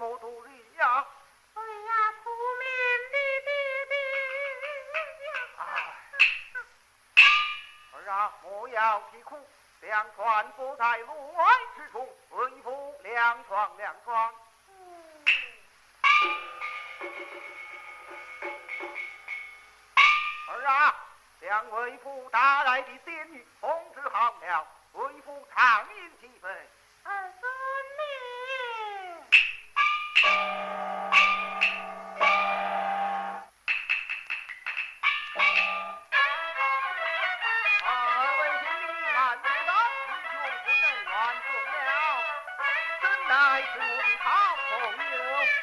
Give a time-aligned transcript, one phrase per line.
[0.00, 1.06] 毛独立呀！
[1.52, 2.64] 哎呀，苦命
[3.12, 3.48] 的弟
[3.90, 3.94] 弟
[5.26, 5.28] 呀！
[7.92, 9.46] 儿啊，莫要啼哭，
[9.82, 11.44] 粮船不在路外
[11.76, 12.16] 之处。
[12.30, 14.34] 为父两床两床。
[20.48, 20.96] 儿啊，
[21.40, 25.86] 两为父打来的仙女通知好了，为父唱。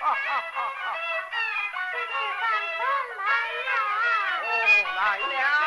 [0.08, 0.96] 哈哈哈哈哈！
[1.92, 2.48] 第三
[3.18, 3.22] 来
[3.68, 3.76] 呀，
[4.96, 5.67] 来了。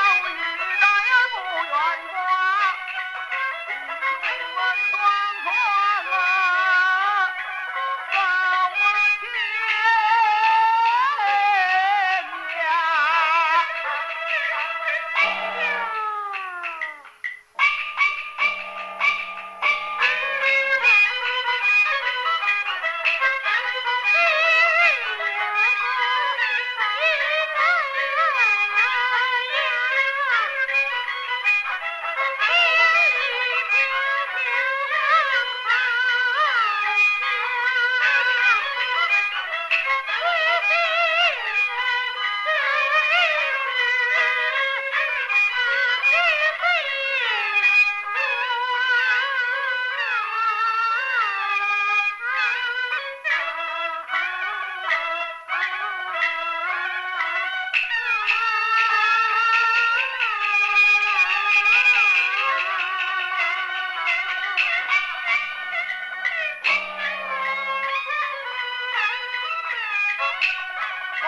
[70.41, 71.27] 从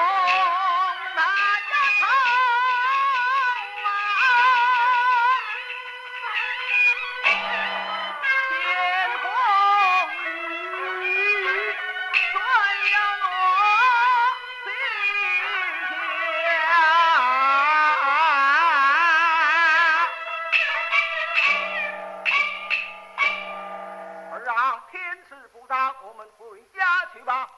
[1.15, 1.21] 那
[1.69, 1.71] 日
[3.83, 3.87] 啊，
[8.49, 8.51] 天
[9.21, 9.25] 风
[10.99, 11.05] 里
[12.33, 12.35] 怎
[12.91, 13.25] 样落
[14.65, 14.67] 地
[15.89, 15.93] 下？
[24.31, 24.57] 儿啊，
[24.91, 24.93] 天
[25.27, 25.71] 时不早，
[26.03, 26.41] 我们回
[26.75, 27.49] 家去吧。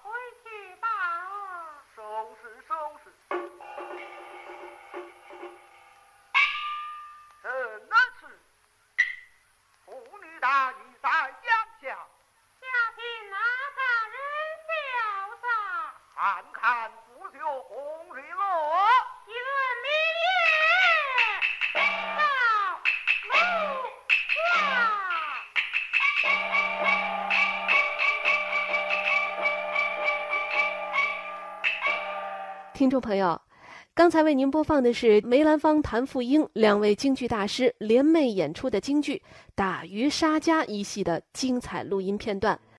[32.76, 33.40] 听众朋友，
[33.94, 39.16] 刚才为您播放的是梅兰芳、谭富英两位京剧大师联袂演出的京剧
[39.56, 42.60] 《打渔杀家》一戏的精彩录音片段。